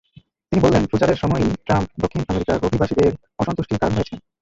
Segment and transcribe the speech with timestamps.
[0.49, 3.11] তিনি বললেন, প্রচারের সময়ই ট্রাম্প দক্ষিণ আমেরিকার অভিবাসীদের
[3.41, 4.17] অসন্তুষ্টির কারণ হয়েছেন।